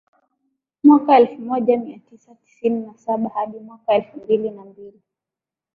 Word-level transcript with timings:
mwaka 0.83 1.17
elfu 1.19 1.41
moja 1.41 1.77
mia 1.77 1.99
tisa 1.99 2.35
tisini 2.35 2.81
na 2.85 2.93
saba 2.97 3.29
hadi 3.29 3.59
mwaka 3.59 3.93
elfu 3.93 4.17
mbili 4.17 4.49
na 4.49 4.65
mbili 4.65 5.01